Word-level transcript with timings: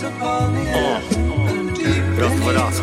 upon 0.00 0.54
the 0.54 0.64
earth. 0.70 1.32
Grått. 2.16 2.82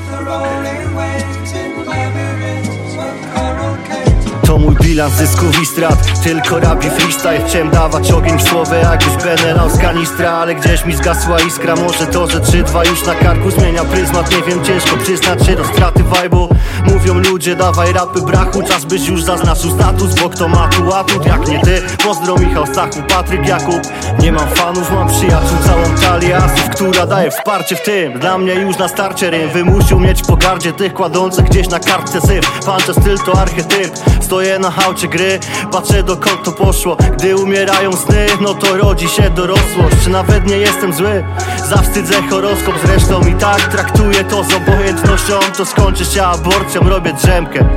Bilans 5.00 5.14
zysków 5.14 5.62
i 5.62 5.66
strat. 5.66 6.24
Tylko 6.24 6.60
rap 6.60 6.86
i 6.86 6.90
freestyle 6.90 7.48
Chciałem 7.48 7.70
dawać 7.70 8.12
ogień 8.12 8.38
w 8.38 8.50
słowę 8.50 8.80
Jakbyś 8.80 9.24
benelał 9.24 9.70
z 9.70 9.78
kanistra. 9.78 10.32
Ale 10.32 10.56
gdzieś 10.56 10.86
mi 10.86 10.96
zgasła 10.96 11.40
iskra 11.40 11.76
Może 11.76 12.08
to, 12.08 12.28
że 12.28 12.40
3-2 12.40 12.90
już 12.90 13.06
na 13.06 13.16
karku 13.16 13.52
Zmienia 13.52 13.84
pryzmat. 13.84 14.32
Nie 14.32 14.42
wiem, 14.42 14.66
ciężko 14.66 14.98
przyznać 14.98 15.46
się 15.46 15.56
do 15.56 15.66
straty 15.66 16.04
vibe'u. 16.04 16.48
Mówią 16.86 17.14
ludzie, 17.14 17.56
dawaj 17.56 17.94
rapy 17.94 18.22
brachu 18.22 18.64
Czas 18.64 18.86
byś 18.86 19.08
już 19.08 19.24
zaznaczył 19.24 19.72
status 19.72 20.16
Bo 20.16 20.30
kto 20.30 20.48
ma 20.48 20.68
tu 20.68 20.94
atut, 20.94 21.26
jak 21.26 21.48
nie 21.48 21.60
ty? 21.60 21.82
Pozdro 22.04 22.38
Michał 22.38 22.68
Stachu, 22.68 23.04
Patryk 23.10 23.48
Jakub. 23.48 23.82
Nie 24.20 24.32
mam 24.32 24.50
fanów, 24.50 24.92
mam 24.92 25.08
przyjaciół 25.08 25.58
Całą 25.66 25.84
talię 26.02 26.38
asów, 26.38 26.70
która 26.70 27.06
daje 27.06 27.32
wsparcie 27.32 27.76
w 27.76 27.82
tym. 27.82 28.20
Dla 28.20 28.38
mnie 28.38 28.54
już 28.54 28.78
na 28.78 28.88
starcie 28.88 29.30
rym 29.30 29.50
Wymusił 29.50 30.00
mieć 30.00 30.22
pogardzie 30.22 30.74
tych 30.74 30.94
kładących 30.94 31.46
gdzieś 31.46 31.70
na 31.70 31.80
kartce 31.80 32.22
syf. 32.22 32.60
Pancze 32.66 32.94
styl 32.94 33.18
to 33.26 33.42
archetyp. 33.42 33.92
Stoję 34.22 34.60
na 34.60 34.72
hałcie 34.90 35.08
gry 35.08 35.40
Patrzę 35.72 36.04
dokąd 36.04 36.44
to 36.44 36.52
poszło. 36.52 36.98
Gdy 37.18 37.36
umierają 37.36 37.94
sny 37.94 38.28
No 38.42 38.54
to 38.54 38.78
rodzi 38.78 39.10
się 39.10 39.30
dorosłość. 39.30 39.96
Czy 40.04 40.10
nawet 40.10 40.48
nie 40.48 40.58
jestem 40.58 40.94
zły? 40.94 41.24
Zawstydzę 41.70 42.22
horoskop 42.30 42.76
zresztą 42.86 43.22
I 43.22 43.34
tak 43.34 43.68
traktuję 43.68 44.24
to 44.24 44.44
z 44.44 44.54
obojętnością. 44.54 45.40
To 45.58 45.66
skończy 45.66 46.06
się 46.06 46.24
aborcją 46.24 46.90
Robię 46.90 47.14
drzemkę. 47.14 47.70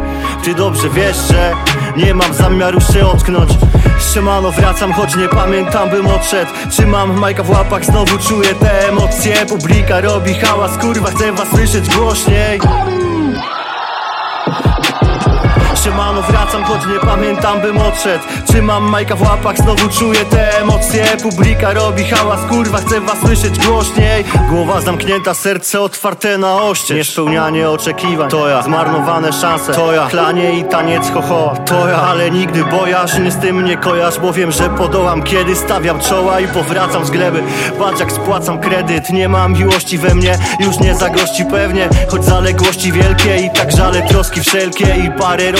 Ty 0.44 0.54
dobrze 0.54 0.88
wiesz, 0.90 1.16
że 1.16 1.52
Nie 1.96 2.14
mam 2.14 2.34
zamiaru 2.34 2.80
się 2.80 3.06
ocknąć. 3.06 3.50
Siemano 4.14 4.50
wracam, 4.50 4.92
choć 4.92 5.16
nie 5.16 5.28
pamiętam 5.28 5.90
bym 5.90 6.06
odszedł. 6.06 6.50
Trzymam 6.70 7.18
majka 7.18 7.42
w 7.42 7.50
łapach, 7.50 7.84
znowu 7.84 8.18
czuję 8.18 8.54
te 8.54 8.88
emocje. 8.88 9.46
Publika 9.48 10.00
robi 10.00 10.34
hałas, 10.34 10.78
kurwa 10.78 11.10
chcę 11.10 11.32
was 11.32 11.48
słyszeć 11.48 11.96
głośniej 11.96 12.60
Siemano 15.84 16.22
wracam, 16.22 16.64
choć 16.64 16.86
nie 16.86 17.00
pamiętam 17.00 17.60
bym 17.60 17.78
odszedł. 17.78 18.24
Trzymam 18.48 18.84
majka 18.90 19.16
w 19.16 19.22
łapach, 19.22 19.56
znowu 19.56 19.88
czuję 19.88 20.24
te 20.24 20.58
emocje. 20.58 21.04
Publika 21.22 21.72
robi 21.72 22.04
hałas, 22.04 22.40
kurwa 22.48 22.78
chcę 22.78 23.00
was 23.00 23.18
słyszeć 23.20 23.66
głośniej. 23.66 24.24
Głowa 24.50 24.80
zamknięta, 24.80 25.34
serce 25.34 25.80
otwarte 25.80 26.38
na 26.38 26.62
oście 26.62 26.94
Niespełnianie 26.94 27.70
oczekiwań, 27.70 28.30
to 28.30 28.48
ja. 28.48 28.62
Zmarnowane 28.62 29.32
szanse, 29.32 29.74
to 29.74 29.92
ja. 29.92 30.08
Chlanie 30.08 30.58
i 30.58 30.64
taniec 30.64 31.10
chochoła, 31.10 31.56
to 31.56 31.88
ja. 31.88 31.96
Ale 31.96 32.30
nigdy 32.30 32.64
bojaźń 32.64 33.30
z 33.30 33.36
tym 33.36 33.64
nie 33.64 33.76
kojarz 33.76 34.18
Bo 34.18 34.32
wiem, 34.32 34.52
że 34.52 34.70
podołam, 34.70 35.22
kiedy 35.22 35.56
stawiam 35.56 36.00
czoła 36.00 36.40
I 36.40 36.48
powracam 36.48 37.04
z 37.04 37.10
gleby, 37.10 37.42
patrz 37.78 38.00
jak 38.00 38.12
spłacam 38.12 38.60
kredyt 38.60 39.10
Nie 39.10 39.28
mam 39.28 39.52
miłości 39.52 39.98
we 39.98 40.14
mnie, 40.14 40.38
już 40.60 40.78
nie 40.78 40.94
zagości 40.94 41.44
pewnie 41.44 41.88
Choć 42.10 42.24
zaległości 42.24 42.92
wielkie. 42.92 43.36
I 43.36 43.50
tak 43.50 43.72
żale 43.72 44.02
troski 44.02 44.40
wszelkie 44.40 44.96
I 44.96 45.10
parę 45.10 45.52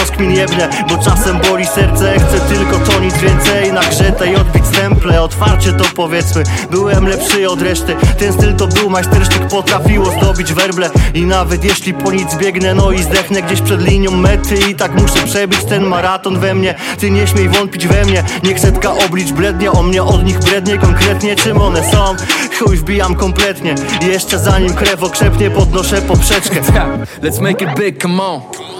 bo 0.89 0.97
czasem 0.97 1.39
boli 1.49 1.65
serce. 1.65 2.13
Chcę 2.13 2.55
tylko 2.55 2.79
to 2.79 2.99
nic 2.99 3.17
więcej. 3.17 3.73
Na 3.73 3.81
grze 3.81 4.13
odbić 4.41 4.65
stemple. 4.65 5.21
Otwarcie 5.21 5.73
to 5.73 5.85
powiedzmy, 5.95 6.43
byłem 6.71 7.07
lepszy 7.07 7.49
od 7.49 7.61
reszty. 7.61 7.95
Ten 8.19 8.33
styl 8.33 8.55
to 8.55 8.67
był 8.67 8.89
majstersztyk, 8.89 9.47
potrafiło 9.47 10.05
zdobić 10.05 10.53
werble. 10.53 10.89
I 11.13 11.21
nawet 11.25 11.63
jeśli 11.63 11.93
po 11.93 12.11
nic 12.11 12.35
biegnę, 12.35 12.73
no 12.73 12.91
i 12.91 13.03
zdechnę 13.03 13.41
gdzieś 13.41 13.61
przed 13.61 13.81
linią 13.81 14.11
mety. 14.11 14.55
I 14.71 14.75
tak 14.75 15.01
muszę 15.01 15.25
przebić 15.25 15.63
ten 15.63 15.83
maraton 15.85 16.39
we 16.39 16.55
mnie. 16.55 16.75
Ty 16.99 17.11
nie 17.11 17.27
śmiej 17.27 17.49
wątpić 17.49 17.87
we 17.87 18.05
mnie, 18.05 18.23
niech 18.43 18.59
setka 18.59 18.91
oblicz 19.05 19.31
brednie 19.31 19.71
O 19.71 19.83
mnie. 19.83 20.03
Od 20.03 20.25
nich 20.25 20.39
brednie, 20.39 20.77
konkretnie 20.77 21.35
czym 21.35 21.61
one 21.61 21.91
są. 21.91 22.15
Chuj 22.59 22.77
wbijam 22.77 23.15
kompletnie, 23.15 23.75
jeszcze 24.01 24.39
zanim 24.39 24.73
krew 24.73 25.03
okrzepnie 25.03 25.49
podnoszę 25.49 26.01
poprzeczkę. 26.01 26.61
Let's 27.23 27.41
make 27.41 27.61
it 27.61 27.79
big, 27.79 28.01
come 28.01 28.23
on. 28.23 28.72